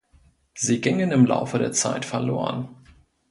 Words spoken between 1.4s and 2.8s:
der Zeit verloren.